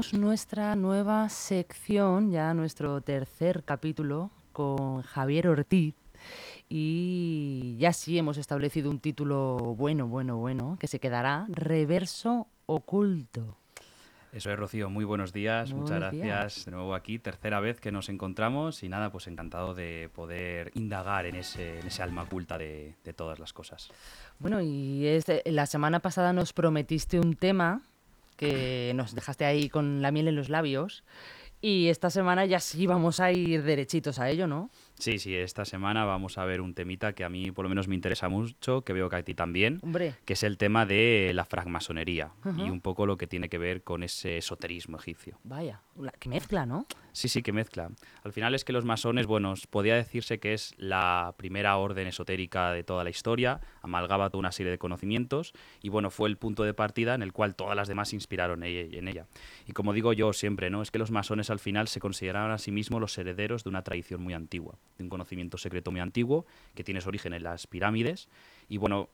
[0.00, 5.94] Comenzamos nuestra nueva sección, ya nuestro tercer capítulo, con Javier Ortiz.
[6.70, 13.58] Y ya sí hemos establecido un título bueno, bueno, bueno, que se quedará Reverso Oculto.
[14.32, 14.88] Eso es, Rocío.
[14.88, 15.74] Muy buenos días.
[15.74, 17.18] Muchas gracias de nuevo aquí.
[17.18, 22.22] Tercera vez que nos encontramos y nada, pues encantado de poder indagar en ese, alma
[22.22, 23.90] oculta de, todas las cosas.
[24.38, 25.04] Bueno, y
[25.44, 27.82] la semana pasada nos prometiste un tema
[28.40, 31.04] que nos dejaste ahí con la miel en los labios.
[31.60, 34.70] Y esta semana ya sí vamos a ir derechitos a ello, ¿no?
[35.00, 37.88] Sí, sí, esta semana vamos a ver un temita que a mí por lo menos
[37.88, 39.80] me interesa mucho, que veo que a ti también,
[40.26, 43.82] que es el tema de la francmasonería y un poco lo que tiene que ver
[43.82, 45.38] con ese esoterismo egipcio.
[45.42, 45.80] Vaya,
[46.18, 46.86] que mezcla, ¿no?
[47.12, 47.90] Sí, sí, que mezcla.
[48.22, 52.72] Al final es que los masones, bueno, podía decirse que es la primera orden esotérica
[52.72, 55.52] de toda la historia, amalgaba toda una serie de conocimientos
[55.82, 58.62] y bueno, fue el punto de partida en el cual todas las demás se inspiraron
[58.62, 59.26] en ella.
[59.66, 60.82] Y como digo yo siempre, ¿no?
[60.82, 63.82] Es que los masones al final se consideraban a sí mismos los herederos de una
[63.82, 68.28] tradición muy antigua un conocimiento secreto muy antiguo que tiene su origen en las pirámides.
[68.68, 69.08] Y bueno,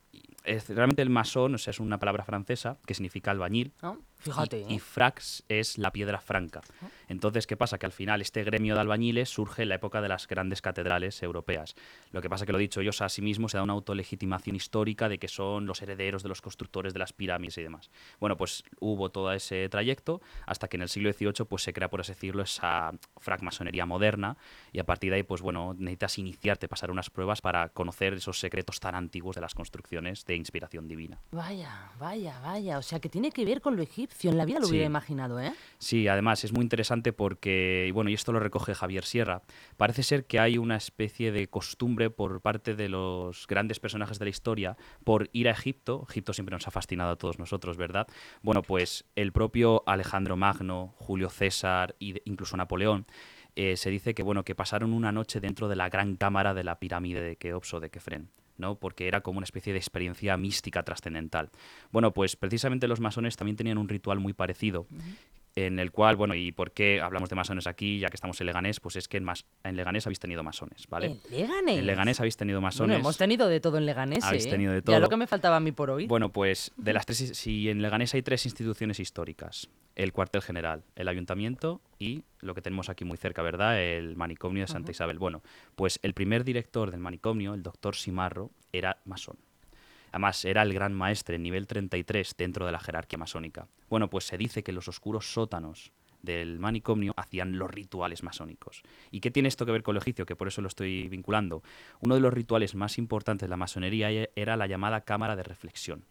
[0.45, 3.73] es, realmente el masón o sea, es una palabra francesa que significa albañil.
[3.83, 4.65] Ah, fíjate.
[4.69, 6.63] Y, frax es la piedra franca.
[6.83, 6.89] Ah.
[7.09, 7.79] Entonces, ¿qué pasa?
[7.79, 11.23] Que al final este gremio de albañiles surge en la época de las grandes catedrales
[11.23, 11.75] europeas.
[12.13, 15.09] Lo que pasa que lo dicho, ellos a sí mismos se da una autolegitimación histórica
[15.09, 17.91] de que son los herederos de los constructores de las pirámides y demás.
[18.21, 21.89] Bueno, pues hubo todo ese trayecto hasta que en el siglo XVIII pues se crea,
[21.89, 24.37] por así decirlo, esa francmasonería moderna
[24.73, 28.39] y a partir de ahí, pues bueno, necesitas iniciarte, pasar unas pruebas para conocer esos
[28.39, 31.19] secretos tan antiguos de las construcciones de inspiración divina.
[31.33, 32.79] Vaya, vaya, vaya.
[32.79, 34.31] O sea, que tiene que ver con lo egipcio.
[34.31, 35.53] En la vida lo hubiera imaginado, ¿eh?
[35.79, 39.43] Sí, además es muy interesante porque, y bueno, y esto lo recoge Javier Sierra,
[39.77, 44.27] parece ser que hay una especie de costumbre por parte de los grandes personajes de
[44.27, 46.07] la historia por ir a Egipto.
[46.09, 48.07] Egipto siempre nos ha fascinado a todos nosotros, ¿verdad?
[48.43, 53.07] Bueno, pues el propio Alejandro Magno, Julio César e incluso Napoleón
[53.57, 56.63] eh, se dice que bueno que pasaron una noche dentro de la gran cámara de
[56.63, 58.31] la pirámide de Keops o de Kefren.
[58.59, 58.77] ¿No?
[58.77, 61.51] porque era como una especie de experiencia mística trascendental.
[61.93, 64.87] Bueno, pues precisamente los masones también tenían un ritual muy parecido,
[65.55, 68.47] en el cual, bueno, ¿y por qué hablamos de masones aquí, ya que estamos en
[68.47, 68.79] Leganés?
[68.79, 71.07] Pues es que en, mas en Leganés habéis tenido masones, ¿vale?
[71.07, 71.79] ¿En Leganés?
[71.79, 72.97] En Leganés habéis tenido masones.
[72.97, 74.51] Bueno, hemos tenido de todo en Leganés, Habéis ¿eh?
[74.51, 74.95] tenido de todo.
[74.95, 76.07] Ya lo que me faltaba a mí por hoy.
[76.07, 80.85] Bueno, pues de las tres, si en Leganés hay tres instituciones históricas, el cuartel general,
[80.95, 83.83] el ayuntamiento y lo que tenemos aquí muy cerca, ¿verdad?
[83.83, 85.19] El manicomio de Santa Isabel.
[85.19, 85.43] Bueno,
[85.75, 89.39] pues el primer director del manicomio, el doctor Simarro, era masón.
[90.13, 93.67] Además, era el gran maestre, nivel 33 dentro de la jerarquía masónica.
[93.89, 95.93] Bueno, pues se dice que los oscuros sótanos
[96.23, 98.83] del manicomio hacían los rituales masónicos.
[99.11, 100.27] ¿Y qué tiene esto que ver con lo egipcio?
[100.27, 101.63] Que por eso lo estoy vinculando.
[102.01, 106.05] Uno de los rituales más importantes de la masonería era la llamada cámara de reflexión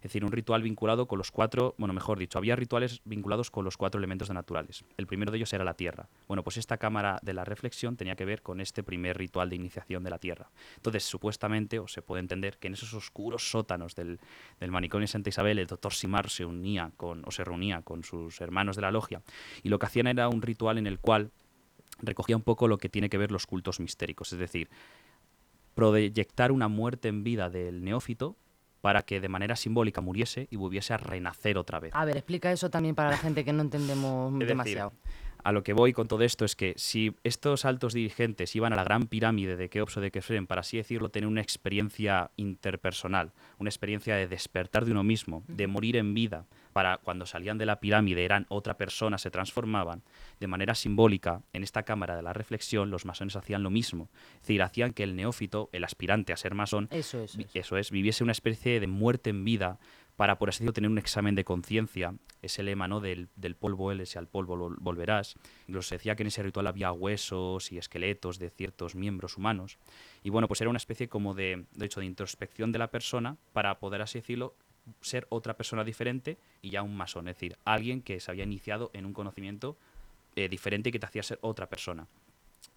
[0.00, 3.66] es decir, un ritual vinculado con los cuatro, bueno, mejor dicho, había rituales vinculados con
[3.66, 4.82] los cuatro elementos naturales.
[4.96, 6.08] El primero de ellos era la tierra.
[6.26, 9.56] Bueno, pues esta cámara de la reflexión tenía que ver con este primer ritual de
[9.56, 10.50] iniciación de la tierra.
[10.76, 14.20] Entonces, supuestamente, o se puede entender, que en esos oscuros sótanos del,
[14.58, 18.02] del manicomio de Santa Isabel, el doctor Simar se unía con, o se reunía con
[18.02, 19.20] sus hermanos de la logia,
[19.62, 21.30] y lo que hacían era un ritual en el cual
[22.00, 24.70] recogía un poco lo que tiene que ver los cultos mistéricos, es decir,
[25.74, 28.36] proyectar una muerte en vida del neófito
[28.80, 31.94] para que de manera simbólica muriese y volviese a renacer otra vez.
[31.94, 34.92] A ver, explica eso también para la gente que no entendemos demasiado.
[35.42, 38.76] a lo que voy con todo esto es que si estos altos dirigentes iban a
[38.76, 43.32] la gran pirámide de Keops o de Kefren, para así decirlo, tener una experiencia interpersonal,
[43.58, 47.66] una experiencia de despertar de uno mismo, de morir en vida, para cuando salían de
[47.66, 50.02] la pirámide eran otra persona, se transformaban,
[50.38, 54.08] de manera simbólica, en esta cámara de la reflexión, los masones hacían lo mismo.
[54.34, 58.22] Es decir, hacían que el neófito, el aspirante a ser masón, eso, eso es, viviese
[58.24, 59.78] una especie de muerte en vida
[60.20, 63.00] para, por así decirlo, tener un examen de conciencia, ese lema ¿no?
[63.00, 65.36] del, del polvo él, al polvo volverás.
[65.66, 69.78] Incluso se decía que en ese ritual había huesos y esqueletos de ciertos miembros humanos.
[70.22, 73.38] Y bueno, pues era una especie como de, de hecho, de introspección de la persona
[73.54, 74.56] para poder, así decirlo,
[75.00, 78.90] ser otra persona diferente y ya un masón, es decir, alguien que se había iniciado
[78.92, 79.76] en un conocimiento
[80.36, 82.06] eh, diferente y que te hacía ser otra persona.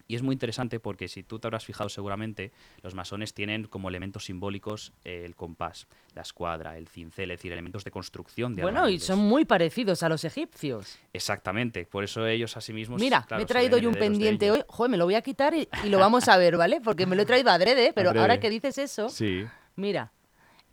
[0.06, 2.52] Y es muy interesante porque si tú te habrás fijado seguramente,
[2.82, 7.52] los masones tienen como elementos simbólicos eh, el compás, la escuadra, el cincel, es decir,
[7.52, 8.54] elementos de construcción.
[8.54, 10.98] De bueno, y son muy parecidos a los egipcios.
[11.12, 13.00] Exactamente, por eso ellos a sí mismos...
[13.00, 15.68] Mira, me he traído yo un pendiente hoy, joder, me lo voy a quitar y,
[15.86, 16.80] lo vamos a ver, ¿vale?
[16.82, 19.46] Porque me lo he traído adrede, pero ahora que dices eso, sí.
[19.76, 20.12] mira,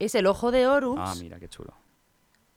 [0.06, 0.98] es el ojo de Horus.
[1.00, 1.74] Ah, mira, qué chulo.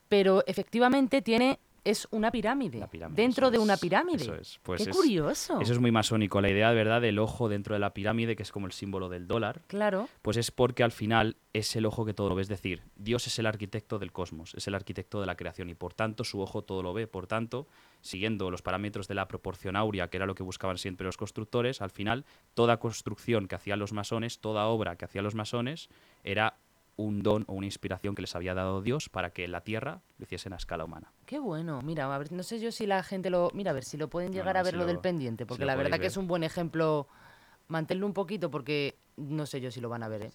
[0.09, 2.83] Pero efectivamente tiene es una pirámide.
[3.11, 4.23] Dentro de una pirámide.
[4.23, 4.59] eso es.
[4.63, 5.61] Pues Qué es- curioso.
[5.61, 6.41] Eso es muy masónico.
[6.41, 9.07] La idea, de verdad, del ojo dentro de la pirámide, que es como el símbolo
[9.07, 10.09] del dólar, Claro.
[10.23, 12.41] pues es porque al final es el ojo que todo lo ve.
[12.41, 15.75] Es decir, Dios es el arquitecto del cosmos, es el arquitecto de la creación y
[15.75, 17.05] por tanto su ojo todo lo ve.
[17.05, 17.67] Por tanto,
[18.01, 21.83] siguiendo los parámetros de la proporción áurea, que era lo que buscaban siempre los constructores,
[21.83, 22.25] al final
[22.55, 25.89] toda construcción que hacían los masones, toda obra que hacían los masones,
[26.23, 26.57] era
[26.97, 30.23] un don o una inspiración que les había dado Dios para que la tierra lo
[30.23, 31.11] hiciesen a escala humana.
[31.25, 31.81] Qué bueno.
[31.81, 33.51] Mira, a ver, no sé yo si la gente lo.
[33.53, 35.65] Mira, a ver si lo pueden llegar a ver si lo, lo- del pendiente, porque
[35.65, 37.07] la verdad que es un buen ejemplo.
[37.67, 40.31] Manténlo un poquito porque no sé yo si lo van a ver, ¿eh?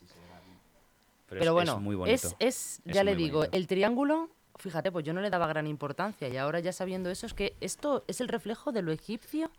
[1.28, 2.26] Pero, Pero, es, es bueno, muy bonito.
[2.26, 3.56] es, es, Es ya le muy digo, bonito.
[3.56, 7.24] el triángulo, fíjate, pues yo no le daba gran importancia y ahora ya sabiendo eso
[7.26, 9.50] es que esto es el reflejo de lo egipcio.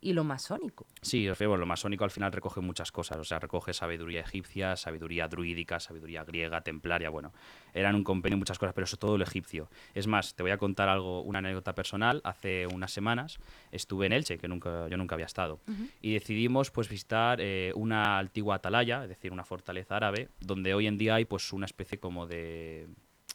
[0.00, 0.86] Y lo masónico.
[1.02, 5.28] Sí, digo, lo masónico al final recoge muchas cosas, o sea, recoge sabiduría egipcia, sabiduría
[5.28, 7.32] druídica, sabiduría griega, templaria, bueno,
[7.74, 9.68] eran un compendio de muchas cosas, pero eso todo lo egipcio.
[9.94, 13.38] Es más, te voy a contar algo, una anécdota personal, hace unas semanas
[13.72, 15.60] estuve en Elche, que nunca, yo nunca había estado,
[16.00, 20.86] y decidimos pues visitar eh, una antigua atalaya, es decir, una fortaleza árabe, donde hoy
[20.86, 22.88] en día hay pues una especie como de,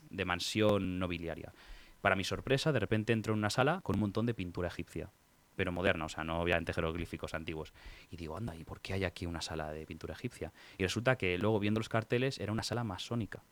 [0.09, 1.53] de mansión nobiliaria.
[2.01, 5.09] Para mi sorpresa, de repente entro en una sala con un montón de pintura egipcia
[5.55, 7.73] pero moderna, o sea, no obviamente jeroglíficos antiguos.
[8.09, 10.53] Y digo, anda, ¿y por qué hay aquí una sala de pintura egipcia?
[10.77, 13.43] Y resulta que luego viendo los carteles era una sala masónica.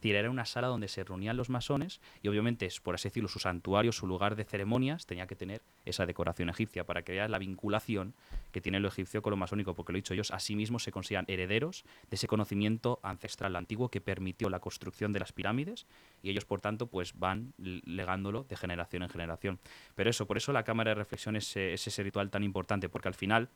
[0.00, 3.28] Decir, era una sala donde se reunían los masones y obviamente, es, por así decirlo,
[3.28, 7.28] su santuario, su lugar de ceremonias tenía que tener esa decoración egipcia para que veas
[7.28, 8.14] la vinculación
[8.50, 10.84] que tiene lo egipcio con lo masónico, porque lo he dicho, ellos a sí mismos
[10.84, 15.86] se consideran herederos de ese conocimiento ancestral antiguo que permitió la construcción de las pirámides
[16.22, 19.58] y ellos, por tanto, pues van legándolo de generación en generación.
[19.96, 22.88] Pero eso, por eso la cámara de reflexión es, eh, es ese ritual tan importante,
[22.88, 23.50] porque al final,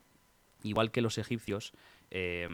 [0.61, 1.73] igual que los egipcios,
[2.11, 2.47] eh,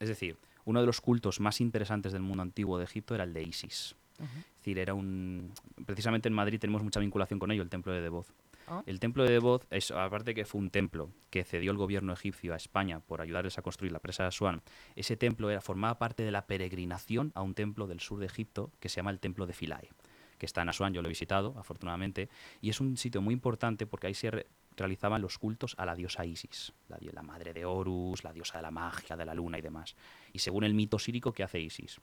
[0.00, 0.36] es decir,
[0.68, 3.96] uno de los cultos más interesantes del mundo antiguo de Egipto era el de Isis.
[4.20, 5.52] Es decir, era un...
[5.86, 8.32] Precisamente en Madrid tenemos mucha vinculación con ello, el templo de Devoz.
[8.66, 8.82] Ah.
[8.84, 12.52] El templo de Devoz, es, aparte que fue un templo que cedió el gobierno egipcio
[12.52, 14.60] a España por ayudarles a construir la presa de Asuán,
[14.96, 18.70] ese templo era, formaba parte de la peregrinación a un templo del sur de Egipto
[18.80, 19.88] que se llama el templo de Philae,
[20.36, 22.28] que está en Asuán, yo lo he visitado, afortunadamente,
[22.60, 24.46] y es un sitio muy importante porque ahí se re-
[24.78, 28.70] realizaban los cultos a la diosa Isis, la, madre de Horus, la diosa de la
[28.70, 29.96] magia, de la luna y demás.
[30.32, 32.00] Y según el mito sírico, ¿qué hace Isis?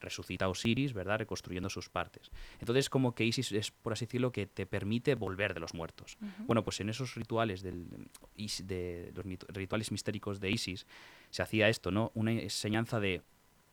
[0.00, 1.18] resucita a Osiris, ¿verdad?
[1.18, 2.30] Reconstruyendo sus partes.
[2.60, 6.18] Entonces, como que Isis es, por así decirlo, que te permite volver de los muertos.
[6.46, 10.86] Bueno, pues en esos rituales del, de los rituales mistéricos de Isis
[11.30, 12.12] se hacía esto, ¿no?
[12.14, 13.22] Una enseñanza de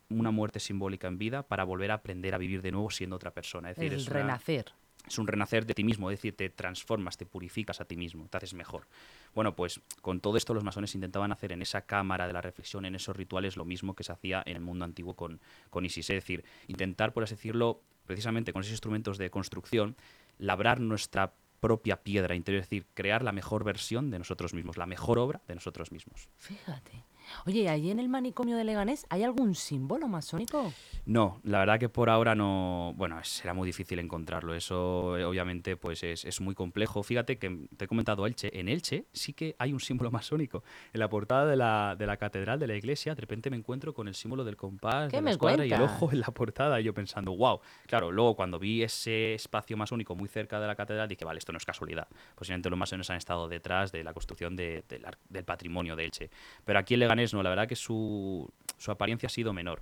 [0.10, 3.32] una muerte simbólica en vida para volver a aprender a vivir de nuevo siendo otra
[3.32, 3.72] persona.
[3.72, 4.74] Es decir, el es una- renacer.
[5.08, 8.28] Es un renacer de ti mismo, es decir, te transformas, te purificas a ti mismo,
[8.28, 8.88] te haces mejor.
[9.34, 12.86] Bueno, pues con todo esto los masones intentaban hacer en esa cámara de la reflexión,
[12.86, 16.10] en esos rituales, lo mismo que se hacía en el mundo antiguo con, con Isis.
[16.10, 19.96] Es decir, intentar, por así decirlo, precisamente con esos instrumentos de construcción,
[20.38, 24.88] labrar nuestra propia piedra interior, es decir, crear la mejor versión de nosotros mismos, la
[24.88, 26.28] mejor obra de nosotros mismos.
[26.38, 27.04] Fíjate.
[27.46, 30.74] Oye, ¿allí en el manicomio de Leganés hay algún símbolo masónico?
[31.06, 34.54] No, la verdad que por ahora no, bueno, será muy difícil encontrarlo.
[34.54, 37.04] Eso eh, obviamente pues es, es muy complejo.
[37.04, 38.58] Fíjate que te he comentado Elche.
[38.60, 40.64] En Elche sí que hay un símbolo masónico.
[40.94, 43.94] En la portada de la, de la catedral de la iglesia, de repente me encuentro
[43.94, 46.80] con el símbolo del compás, ¿Qué de la escuadra y el ojo en la portada.
[46.80, 47.60] Y yo pensando, wow.
[47.88, 51.52] Claro, luego cuando vi ese espacio masónico muy cerca de la catedral, dije, vale, esto
[51.52, 52.08] no es casualidad.
[52.36, 54.84] Posiblemente los masones han estado detrás de la construcción de-
[55.30, 56.30] del patrimonio de Elche.
[56.66, 59.82] Pero aquí en Leganés no, la verdad que su, su apariencia ha sido menor.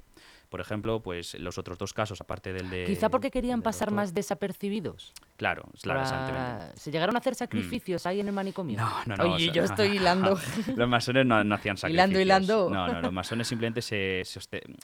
[0.50, 2.86] Por ejemplo, pues los otros dos casos, aparte del de...
[2.86, 5.14] Quizá porque querían pasar más desapercibidos.
[5.38, 6.72] Claro, claro, Para-.
[6.76, 8.80] ¿Se llegaron a hacer sacrificios ahí en el manicomio?
[8.80, 9.34] No, no, no.
[9.36, 10.40] Oye, o sea, yo no, estoy hilando.
[10.76, 12.10] los masones no, no hacían sacrificios.
[12.10, 12.70] Hilando, hilando.
[12.72, 14.40] No, no, los masones simplemente se, se,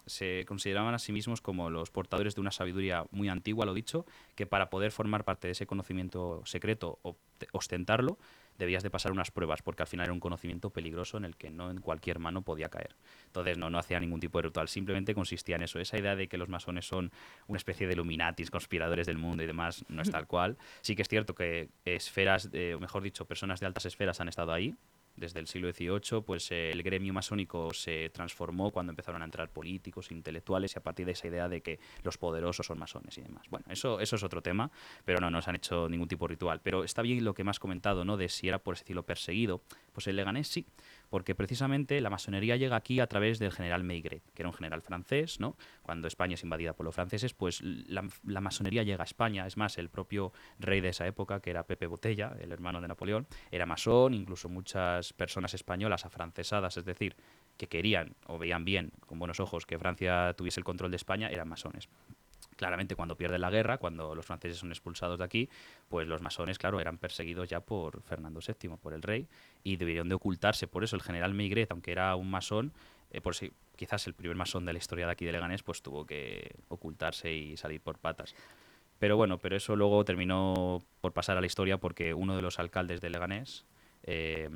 [0.05, 4.05] se consideraban a sí mismos como los portadores de una sabiduría muy antigua, lo dicho,
[4.35, 8.19] que para poder formar parte de ese conocimiento secreto o te- ostentarlo,
[8.57, 11.49] debías de pasar unas pruebas, porque al final era un conocimiento peligroso en el que
[11.49, 12.95] no en cualquier mano podía caer.
[13.27, 15.79] Entonces no, no hacía ningún tipo de ritual, simplemente consistía en eso.
[15.79, 17.11] Esa idea de que los masones son
[17.47, 20.57] una especie de illuminatis, conspiradores del mundo y demás, no es tal cual.
[20.81, 24.53] Sí que es cierto que esferas, o mejor dicho, personas de altas esferas han estado
[24.53, 24.75] ahí.
[25.15, 29.49] Desde el siglo XVIII, pues eh, el gremio masónico se transformó cuando empezaron a entrar
[29.49, 33.21] políticos, intelectuales, y a partir de esa idea de que los poderosos son masones y
[33.21, 33.45] demás.
[33.49, 34.69] Bueno, eso, eso es otro tema,
[35.05, 36.59] pero no, no se han hecho ningún tipo de ritual.
[36.61, 38.17] Pero está bien lo que me has comentado, ¿no?
[38.17, 39.61] De si era, por así decirlo, perseguido.
[39.93, 40.65] Pues el Leganés sí,
[41.15, 44.81] porque precisamente la masonería llega aquí a través del general Maigret, que era un general
[44.81, 45.55] francés, ¿no?
[45.81, 49.47] Cuando España es invadida por los franceses, pues la, la masonería llega a España.
[49.47, 52.89] Es más, el propio rey de esa época, que era Pepe Botella, el hermano de
[52.89, 57.15] Napoleón, era masón, incluso muchas personas españolas afrancesadas, es decir,
[57.55, 61.29] que querían o veían bien, con buenos ojos, que Francia tuviese el control de España,
[61.29, 61.87] eran masones.
[62.55, 65.49] Claramente, cuando pierden la guerra, cuando los franceses son expulsados de aquí,
[65.89, 69.27] pues los masones, claro, eran perseguidos ya por Fernando VII, por el rey,
[69.63, 70.67] y debieron de ocultarse.
[70.67, 72.71] Por eso el general Maigret, aunque era un masón,
[73.11, 75.81] eh, por si quizás el primer masón de la historia de aquí de Leganés, pues
[75.81, 78.35] tuvo que ocultarse y salir por patas.
[78.99, 82.59] Pero bueno, pero eso luego terminó por pasar a la historia porque uno de los
[82.59, 83.65] alcaldes de Leganés,
[84.03, 84.49] eh,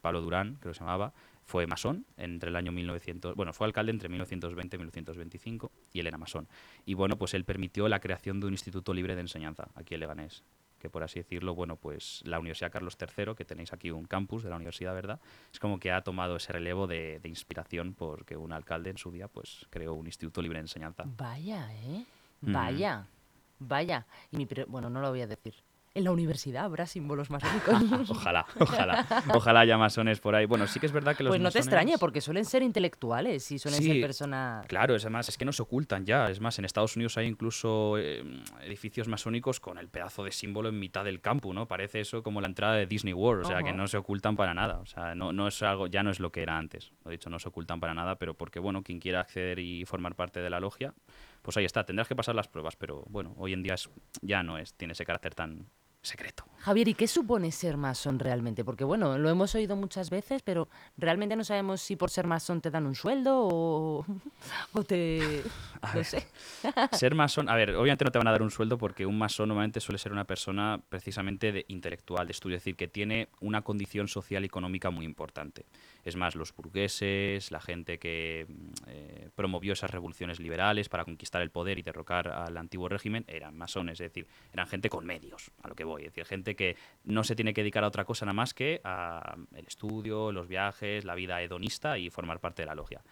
[0.00, 1.12] Pablo Durán, creo que se llamaba,
[1.44, 6.06] fue masón entre el año 1900, bueno, fue alcalde entre 1920 y 1925 y él
[6.06, 6.48] era masón.
[6.84, 10.00] Y bueno, pues él permitió la creación de un instituto libre de enseñanza aquí en
[10.00, 10.42] Leganés,
[10.78, 14.42] que por así decirlo, bueno, pues la Universidad Carlos III, que tenéis aquí un campus
[14.42, 15.20] de la universidad, ¿verdad?
[15.52, 19.10] Es como que ha tomado ese relevo de, de inspiración porque un alcalde en su
[19.10, 21.04] día pues creó un instituto libre de enseñanza.
[21.06, 22.04] Vaya, ¿eh?
[22.40, 23.06] Vaya,
[23.58, 24.06] vaya.
[24.30, 25.54] Y mi bueno, no lo voy a decir.
[25.96, 28.10] En la universidad habrá símbolos masónicos.
[28.10, 30.44] ojalá, ojalá, ojalá haya masones por ahí.
[30.44, 33.48] Bueno, sí que es verdad que los pues no te extrañe, porque suelen ser intelectuales
[33.52, 34.66] y suelen Sí, ser personas...
[34.66, 36.28] Claro, es además, es que no se ocultan ya.
[36.30, 38.24] Es más, en Estados Unidos hay incluso eh,
[38.62, 41.68] edificios masónicos con el pedazo de símbolo en mitad del campo, ¿no?
[41.68, 44.52] Parece eso como la entrada de Disney World, o sea, que no se ocultan para
[44.52, 44.80] nada.
[44.80, 46.90] O sea, no, no es algo, ya no es lo que era antes.
[47.04, 50.16] Lo dicho, no se ocultan para nada, pero porque, bueno, quien quiera acceder y formar
[50.16, 50.92] parte de la logia,
[51.42, 51.84] pues ahí está.
[51.84, 53.88] Tendrás que pasar las pruebas, pero bueno, hoy en día es,
[54.22, 55.68] ya no es, tiene ese carácter tan
[56.04, 56.44] secreto.
[56.64, 58.64] Javier, ¿y qué supone ser masón realmente?
[58.64, 62.62] Porque bueno, lo hemos oído muchas veces, pero realmente no sabemos si por ser masón
[62.62, 64.06] te dan un sueldo o,
[64.72, 65.42] o te...
[65.94, 66.26] No sé.
[66.92, 69.48] Ser masón, a ver, obviamente no te van a dar un sueldo porque un masón
[69.48, 73.60] normalmente suele ser una persona precisamente de intelectual, de estudio, es decir, que tiene una
[73.60, 75.66] condición social y económica muy importante.
[76.02, 81.42] Es más, los burgueses, la gente que mm, eh, promovió esas revoluciones liberales para conquistar
[81.42, 85.50] el poder y derrocar al antiguo régimen eran masones, es decir, eran gente con medios,
[85.62, 88.04] a lo que voy, es decir, gente que no se tiene que dedicar a otra
[88.04, 92.62] cosa nada más que a el estudio, los viajes, la vida hedonista y formar parte
[92.62, 93.02] de la logia.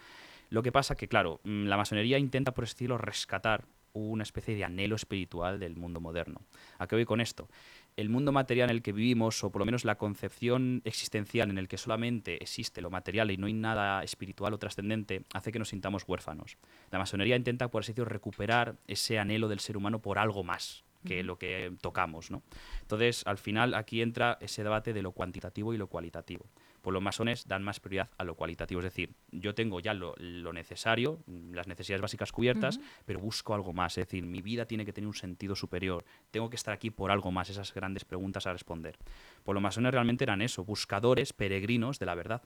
[0.50, 4.64] Lo que pasa que, claro, mm, la masonería intenta, por estilo, rescatar una especie de
[4.64, 6.42] anhelo espiritual del mundo moderno.
[6.78, 7.48] ¿A qué voy con esto?
[7.96, 11.58] El mundo material en el que vivimos, o por lo menos la concepción existencial en
[11.58, 15.58] el que solamente existe lo material y no hay nada espiritual o trascendente, hace que
[15.58, 16.56] nos sintamos huérfanos.
[16.90, 20.84] La masonería intenta, por así decirlo, recuperar ese anhelo del ser humano por algo más
[21.04, 22.42] que lo que tocamos, ¿no?
[22.80, 26.46] Entonces, al final, aquí entra ese debate de lo cuantitativo y lo cualitativo.
[26.82, 30.14] Pues los masones dan más prioridad a lo cualitativo, es decir, yo tengo ya lo,
[30.18, 31.20] lo necesario,
[31.52, 35.06] las necesidades básicas cubiertas, pero busco algo más, es decir, mi vida tiene que tener
[35.06, 38.98] un sentido superior, tengo que estar aquí por algo más, esas grandes preguntas a responder.
[39.44, 42.42] Pues los masones realmente eran eso, buscadores, peregrinos de la verdad,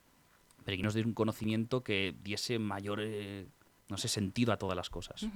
[0.67, 3.47] peregrinos de un conocimiento que diese mayor, eh,
[3.89, 5.27] no sé, sentido a todas las cosas.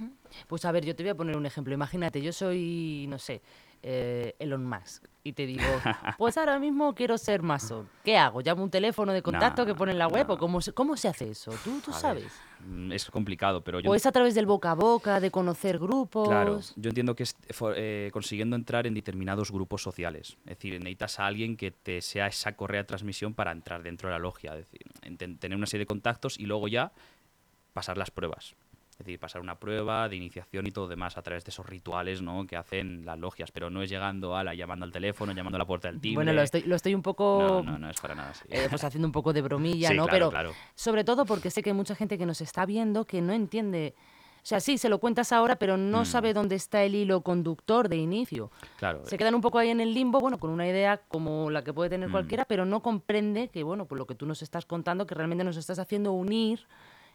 [0.47, 1.73] Pues a ver, yo te voy a poner un ejemplo.
[1.73, 3.41] Imagínate, yo soy, no sé,
[3.83, 5.63] eh, Elon Musk y te digo,
[6.17, 7.87] pues ahora mismo quiero ser masón.
[8.03, 8.41] ¿Qué hago?
[8.41, 11.07] ¿Llamo un teléfono de contacto que pone en la web o cómo se, cómo se
[11.07, 11.51] hace eso?
[11.63, 12.31] ¿Tú, tú A sabes?
[12.65, 13.89] mm, Es complicado, pero yo...
[13.89, 16.27] ¿O es a través del boca a boca, de conocer grupos?
[16.27, 17.35] Claro, yo entiendo que es
[17.75, 20.37] eh, consiguiendo entrar en determinados grupos sociales.
[20.45, 24.09] Es decir, necesitas a alguien que te sea esa correa de transmisión para entrar dentro
[24.09, 24.57] de la logia.
[24.57, 24.81] Es decir,
[25.39, 26.91] tener una serie de contactos y luego ya
[27.73, 28.55] pasar las pruebas.
[28.91, 32.21] Es decir, pasar una prueba de iniciación y todo demás a través de esos rituales
[32.21, 32.45] ¿no?
[32.45, 35.59] que hacen las logias, pero no es llegando a la llamando al teléfono, llamando a
[35.59, 36.17] la puerta del timbre.
[36.25, 37.63] Bueno, lo estoy, lo estoy un poco...
[37.65, 38.45] No, no, no es para nada así.
[38.51, 40.03] eh, pues haciendo un poco de bromilla, Sí, ¿no?
[40.03, 40.53] claro, Pero claro.
[40.75, 43.95] sobre todo porque sé que hay mucha gente que nos está viendo que no entiende.
[44.43, 46.05] O sea, sí, se lo cuentas ahora, pero no Mm.
[46.05, 48.51] sabe dónde está el hilo conductor de inicio.
[48.77, 51.63] Claro, Se quedan un poco ahí en el limbo, bueno, con una idea como la
[51.63, 52.11] que puede tener Mm.
[52.11, 55.43] cualquiera, pero no comprende que, bueno, pues lo que tú nos estás contando, que realmente
[55.43, 56.67] nos estás haciendo unir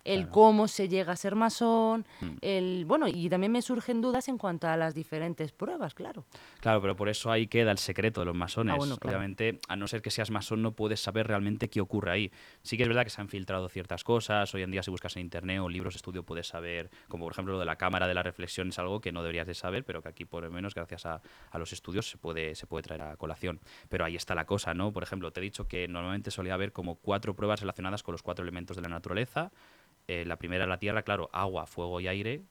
[0.06, 0.32] el Claro.
[0.32, 2.26] cómo se llega a ser masón, Mm.
[2.40, 6.24] el bueno, y también me surgen dudas en cuanto a las diferentes pruebas, claro.
[6.60, 8.74] Claro, pero por eso ahí queda el secreto de los masones.
[8.74, 9.18] Ah, bueno, claro.
[9.18, 12.32] Obviamente, a no ser que seas masón, no puedes saber realmente qué ocurre ahí.
[12.62, 14.54] Sí que es verdad que se han filtrado ciertas cosas.
[14.54, 17.32] Hoy en día, si buscas en internet o libros de estudio, puedes saber, como por
[17.32, 19.84] ejemplo lo de la cámara de la reflexión, es algo que no deberías de saber,
[19.84, 21.20] pero que aquí, por lo menos, gracias a,
[21.50, 23.60] a los estudios, se puede, se puede traer a colación.
[23.88, 24.92] Pero ahí está la cosa, ¿no?
[24.92, 28.22] Por ejemplo, te he dicho que normalmente solía haber como cuatro pruebas relacionadas con los
[28.22, 29.50] cuatro elementos de la naturaleza.
[30.08, 32.44] Eh, la primera, la tierra, claro, agua, fuego y aire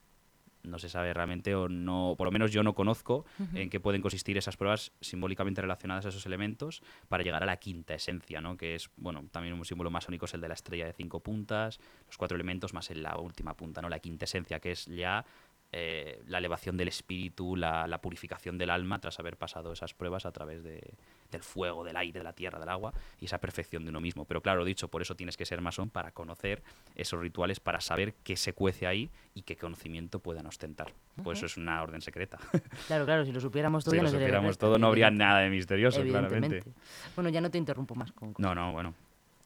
[0.65, 4.01] no se sabe realmente o no, por lo menos yo no conozco en qué pueden
[4.01, 8.57] consistir esas pruebas simbólicamente relacionadas a esos elementos para llegar a la quinta esencia, ¿no?
[8.57, 11.79] Que es, bueno, también un símbolo masónico es el de la estrella de cinco puntas,
[12.07, 13.89] los cuatro elementos más en la última punta, ¿no?
[13.89, 15.25] La quinta esencia, que es ya
[15.77, 20.25] eh, la elevación del espíritu, la, la purificación del alma tras haber pasado esas pruebas
[20.25, 20.81] a través de,
[21.31, 24.23] del fuego, del aire, de la tierra, del agua y esa perfección de uno mismo.
[24.23, 26.63] Pero claro, dicho, por eso tienes que ser masón para conocer
[26.95, 30.93] esos rituales, para saber qué se cuece ahí y qué conocimiento puedan ostentar.
[31.21, 32.37] Pues eso es una orden secreta.
[32.87, 35.49] Claro, claro, si lo supiéramos todo, si ya lo supiéramos todo, no habría nada de
[35.49, 36.63] misterioso, claramente.
[37.15, 38.93] Bueno, ya no te interrumpo más con No, no, bueno.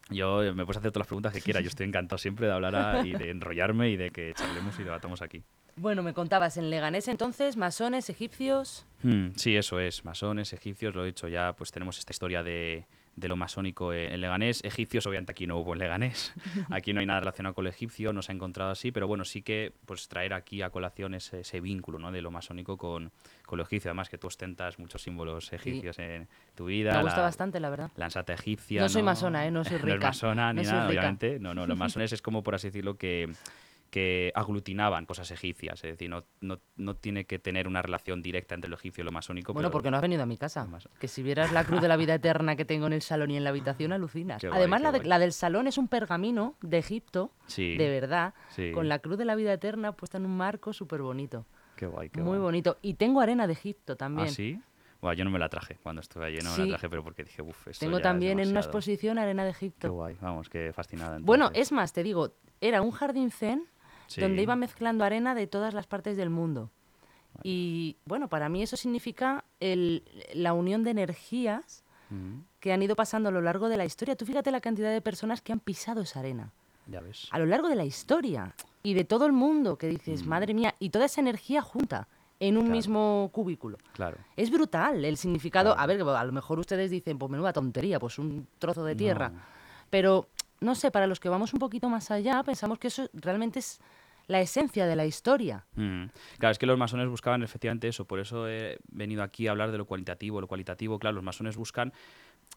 [0.10, 1.64] Yo eh, me puedes hacer todas las preguntas que quieras.
[1.64, 4.84] Yo estoy encantado siempre de hablar a- y de enrollarme y de que charlemos y
[4.84, 5.44] debatamos aquí.
[5.80, 8.86] Bueno, me contabas en Leganés entonces, masones, egipcios.
[9.02, 12.86] Hmm, sí, eso es, masones, egipcios, lo he dicho ya, pues tenemos esta historia de,
[13.16, 14.62] de lo masónico en Leganés.
[14.66, 16.34] Egipcios, obviamente aquí no hubo en Leganés,
[16.70, 19.24] aquí no hay nada relacionado con el egipcio, no se ha encontrado así, pero bueno,
[19.24, 22.12] sí que pues traer aquí a colación ese, ese vínculo ¿no?
[22.12, 23.14] de lo masónico con,
[23.46, 23.90] con, lo egipcio.
[23.90, 26.98] Además que tú ostentas muchos símbolos egipcios en tu vida.
[26.98, 27.90] Me gusta bastante, la verdad.
[27.96, 28.82] La ansata egipcia.
[28.82, 29.52] No soy masona, ¿eh?
[29.52, 29.88] no soy rica.
[29.88, 31.40] no es masona ni nada, obviamente.
[31.40, 33.32] No, no, los masones es como, por así decirlo, que
[33.90, 38.56] que aglutinaban cosas egipcias, es decir, no, no, no, tiene que tener una relación directa
[38.56, 39.54] entre lo egipcio y lo masónico.
[39.54, 40.68] Bueno, porque no has venido a mi casa.
[41.00, 43.38] Que si vieras la cruz de la vida eterna que tengo en el salón y
[43.38, 44.44] en la habitación, alucinas.
[44.44, 48.34] Además, la, la, del salón es un pergamino de Egipto, de verdad,
[48.74, 51.46] con la cruz de la vida eterna puesta en un marco súper bonito.
[51.76, 52.78] Qué guay, qué Muy bonito.
[52.82, 54.28] Y tengo arena de Egipto también.
[54.28, 54.60] ¿Ah, sí?
[55.02, 57.24] Bueno, yo no me la traje cuando estuve allí, no me la traje, pero porque
[57.24, 59.88] dije, uff, esto Tengo también en una exposición arena de Egipto.
[59.88, 61.20] Qué guay, vamos, qué fascinada.
[61.22, 63.66] Bueno, es más, te digo, era un jardín zen
[64.18, 66.72] donde iba mezclando arena de todas las partes del mundo.
[67.44, 72.40] Y bueno, para mí eso significa el, la unión de energías mm.
[72.60, 74.16] que han ido pasando a lo largo de la historia.
[74.16, 76.52] Tú fíjate la cantidad de personas que han pisado esa arena.
[76.88, 77.28] Ya ves.
[77.32, 80.30] A lo largo de la historia y de todo el mundo que dices, mm.
[80.30, 82.08] madre mía, y toda esa energía junta
[82.40, 83.78] en un mismo cubículo.
[83.94, 84.18] Claro.
[84.38, 85.78] Es brutal el significado.
[85.78, 89.32] A ver, a lo mejor ustedes dicen, pues menuda tontería, pues un trozo de tierra.
[89.90, 90.30] Pero,
[90.62, 93.82] no sé, para los que vamos un poquito más allá, pensamos que eso realmente es
[94.30, 95.66] la esencia de la historia.
[95.76, 96.06] Mm.
[96.38, 99.72] Claro, es que los masones buscaban efectivamente eso, por eso he venido aquí a hablar
[99.72, 100.40] de lo cualitativo.
[100.40, 101.92] Lo cualitativo, claro, los masones buscan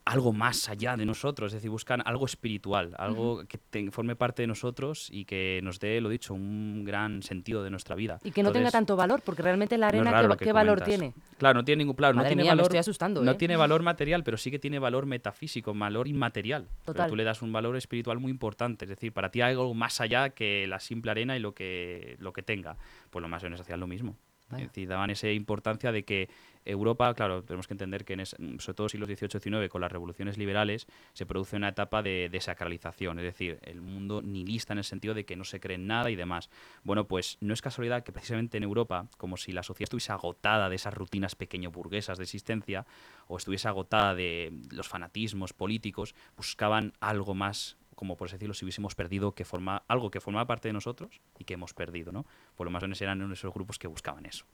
[0.05, 4.49] algo más allá de nosotros, es decir, buscan algo espiritual, algo que forme parte de
[4.49, 8.19] nosotros y que nos dé, lo dicho, un gran sentido de nuestra vida.
[8.25, 11.15] Y que no tenga tanto valor, porque realmente la arena, ¿qué, valor tiene?
[11.39, 12.77] Claro, no tiene ningún claro, no tiene valor.
[12.77, 13.35] asustando, No ¿eh?
[13.35, 16.69] tiene valor material, pero sí que tiene valor metafísico, valor inmaterial.
[16.85, 17.09] Total.
[17.09, 20.01] tú le das un valor espiritual muy importante, es decir, para ti hay algo más
[20.01, 22.77] allá que la simple arena y lo que, lo que tenga.
[23.11, 24.17] Pues los masones hacían lo mismo.
[24.53, 26.29] Es decir, daban esa importancia de que
[26.65, 29.91] Europa, claro, tenemos que entender que en sobre todo siglos XVIII y XIX, con las
[29.91, 34.85] revoluciones liberales, se produce una etapa de desacralización, es decir, el mundo nihilista en el
[34.85, 36.51] sentido de que no se cree en nada y demás.
[36.85, 40.69] Bueno, pues no es casualidad que precisamente en Europa, como si la sociedad estuviese agotada
[40.69, 42.87] de esas rutinas pequeño burguesas de existencia,
[43.27, 48.65] o estuviese agotada de los fanatismos políticos, buscaban algo más como por así decirlo, si
[48.65, 52.27] hubiésemos perdido que forma, algo que formaba parte de nosotros y que hemos perdido, ¿no?
[52.57, 54.45] Por lo más menos eran esos grupos que buscaban eso.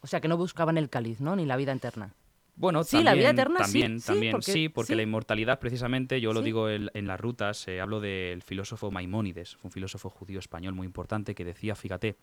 [0.00, 1.36] O sea, que no buscaban el cáliz, ¿no?
[1.36, 2.14] Ni la vida eterna.
[2.58, 6.32] Bueno, sí, también, la vida eterna también, sí, también, sí, porque, la inmortalidad precisamente, yo
[6.32, 10.86] lo digo en, las rutas, eh, hablo del filósofo Maimónides, un filósofo judío español muy
[10.86, 12.16] importante que decía, fíjate,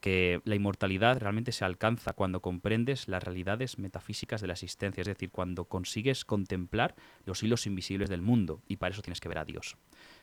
[0.00, 5.08] que la inmortalidad realmente se alcanza cuando comprendes las realidades metafísicas de la existencia, es
[5.08, 9.38] decir, cuando consigues contemplar los hilos invisibles del mundo, y para eso tienes que ver
[9.38, 9.76] a Dios.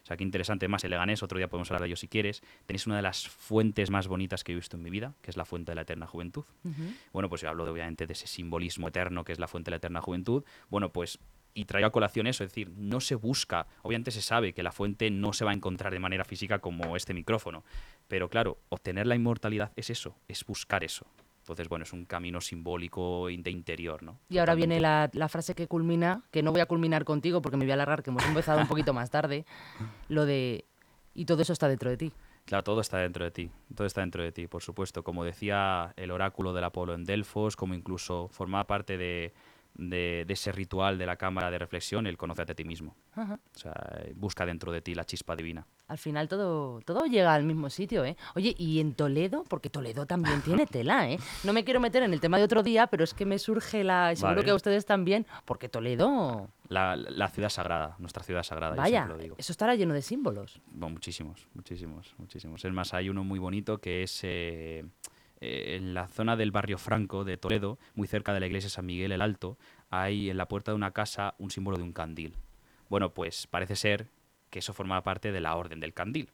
[0.03, 0.69] O sea, qué interesante.
[0.69, 2.41] Más el Leganés, otro día podemos hablar de ello si quieres.
[2.65, 5.35] Tenéis una de las fuentes más bonitas que he visto en mi vida, que es
[5.35, 6.45] la fuente de la eterna juventud.
[7.11, 9.71] Bueno, pues yo hablo de, obviamente de ese simbolismo eterno que es la fuente de
[9.71, 10.43] la eterna juventud.
[10.69, 11.19] Bueno, pues
[11.53, 14.71] y traigo a colación eso, es decir, no se busca, obviamente se sabe que la
[14.71, 17.63] fuente no se va a encontrar de manera física como este micrófono,
[18.07, 21.07] pero claro, obtener la inmortalidad es eso, es buscar eso.
[21.39, 24.19] Entonces, bueno, es un camino simbólico de interior, ¿no?
[24.29, 27.63] Y ahora viene la, frase que culmina, que no voy a culminar contigo porque me
[27.63, 29.45] voy a alargar, que hemos empezado un poquito más tarde,
[30.09, 30.65] lo de,
[31.15, 32.13] y todo eso está dentro de ti.
[32.47, 35.03] Claro, todo está dentro de ti, todo está dentro de ti, por supuesto.
[35.03, 39.33] Como decía el oráculo del Apolo en Delfos, como incluso formaba parte de,
[39.77, 42.95] de, ese ritual de la cámara de reflexión, el conocerte a ti mismo.
[43.15, 43.73] O sea,
[44.15, 45.65] busca dentro de ti la chispa divina.
[45.87, 48.17] Al final todo, todo llega al mismo sitio, ¿eh?
[48.35, 51.19] Oye, y en Toledo, porque Toledo también tiene tela, ¿eh?
[51.43, 53.83] No me quiero meter en el tema de otro día, pero es que me surge
[53.83, 54.15] la...
[54.15, 56.49] Seguro que a ustedes también, porque Toledo...
[56.69, 59.35] La, la ciudad sagrada, nuestra ciudad sagrada, Vaya, lo digo.
[59.37, 60.59] eso estará lleno de símbolos.
[60.67, 62.65] Bueno, muchísimos, muchísimos, muchísimos.
[62.65, 64.19] Es más, hay uno muy bonito que es...
[64.23, 64.83] Eh,
[65.39, 68.85] eh, en la zona del barrio Franco de Toledo, muy cerca de la iglesia San
[68.85, 69.57] Miguel el Alto,
[69.89, 72.33] hay en la puerta de una casa un símbolo de un candil.
[72.89, 74.07] Bueno, pues parece ser
[74.49, 76.29] que eso formaba parte de la Orden del Candil,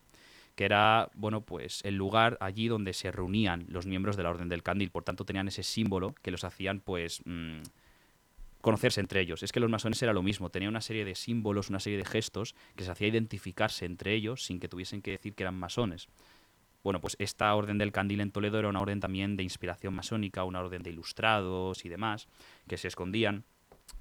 [0.56, 4.50] que era, bueno, pues el lugar allí donde se reunían los miembros de la Orden
[4.50, 4.92] del Candil.
[4.92, 7.62] Por tanto, tenían ese símbolo que los hacían, pues, mm,
[8.62, 9.44] conocerse entre ellos.
[9.44, 12.06] Es que los masones era lo mismo, tenían una serie de símbolos, una serie de
[12.06, 16.08] gestos que se hacía identificarse entre ellos sin que tuviesen que decir que eran masones.
[16.84, 20.43] Bueno, pues esta orden del candil en Toledo era una orden también de inspiración masónica,
[20.43, 22.28] una orden de ilustrados y demás,
[22.67, 23.46] que se escondían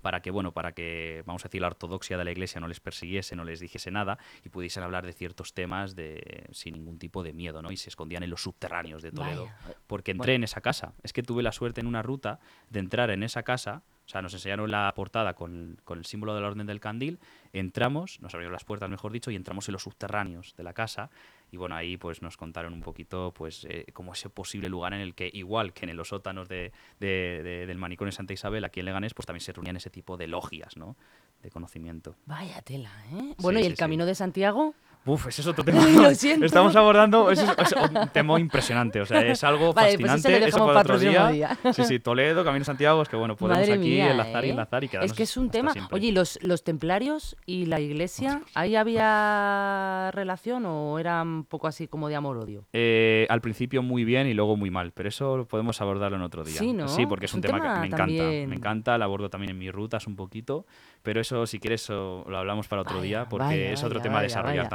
[0.01, 2.81] para que, bueno, para que, vamos a decir, la ortodoxia de la iglesia no les
[2.81, 7.23] persiguiese, no les dijese nada y pudiesen hablar de ciertos temas de, sin ningún tipo
[7.23, 7.71] de miedo, ¿no?
[7.71, 9.49] Y se escondían en los subterráneos de Toledo.
[9.87, 10.95] Porque entré en esa casa.
[11.03, 14.21] Es que tuve la suerte en una ruta de entrar en esa casa O sea,
[14.21, 17.19] nos enseñaron la portada con, con el símbolo de la Orden del Candil,
[17.53, 21.11] entramos, nos abrieron las puertas, mejor dicho, y entramos en los subterráneos de la casa.
[21.51, 25.01] Y bueno, ahí pues nos contaron un poquito pues eh, como ese posible lugar en
[25.01, 28.65] el que, igual que en los sótanos de, de- de- del manicomio de Santa Isabel,
[28.65, 30.97] aquí en Leganés, pues también se reunían ese tipo de logias, ¿no?
[31.43, 32.17] De conocimiento.
[32.27, 33.35] Vaya tela, ¿eh?
[33.38, 34.75] Bueno, ¿y el sí, Camino de Santiago?
[35.05, 35.85] Uf, ese es otro tema.
[35.85, 36.47] Lo siento.
[36.47, 40.31] Estamos abordando es, es un tema impresionante, o sea, es algo Vale, pues fascinante.
[40.41, 41.29] lo eso dejamos para para otro día.
[41.29, 41.73] día.
[41.73, 44.51] Sí, sí, Toledo, Camino Santiago, es que bueno, podemos Madre aquí mía, enlazar y ¿eh?
[44.51, 45.73] enlazar y quedarnos Es que es un tema.
[45.73, 45.95] siempre.
[45.97, 51.67] Oye, ¿y los, los templarios y la iglesia, ahí había relación o era un poco
[51.67, 52.65] así como de amor-odio?
[52.73, 56.45] Eh, al principio muy bien y luego muy mal, pero eso podemos abordarlo en otro
[56.45, 56.59] día.
[56.59, 56.87] Sí, ¿no?
[57.09, 58.05] porque es un, un tema, tema que me encanta.
[58.07, 60.65] también- Me encanta, lo abordo también en mis rutas un poquito,
[61.03, 63.99] pero eso, si quieres, eso lo hablamos para otro Vaya, día, porque vaya, es otro
[63.99, 64.69] vaya, tema a desarrollar vaya.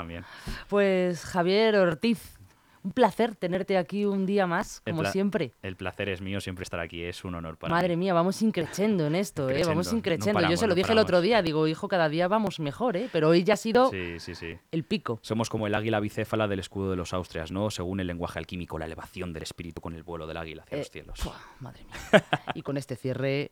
[0.70, 2.38] Pues Javier Ortiz,
[2.84, 5.52] un placer tenerte aquí un día más, como siempre.
[5.62, 8.06] El placer es mío siempre estar aquí, es un honor para Madre mí.
[8.06, 9.64] mía, vamos increchendo en esto, ¿eh?
[9.66, 10.50] Vamos Increchendo, no.
[10.50, 13.10] Yo se lo no dije el otro día, digo, hijo, cada día vamos mejor, ¿eh?
[13.12, 14.58] Pero hoy ya ha sido Sí, sí, sí.
[14.72, 15.20] el pico.
[15.22, 17.70] Somos como el águila bicéfala del escudo de los Austrias, ¿no?
[17.72, 20.80] Según el lenguaje alquímico, la elevación del espíritu con el vuelo del águila hacia Eh,
[20.80, 21.20] los cielos.
[21.60, 22.24] Madre mía.
[22.56, 23.52] Y con este cierre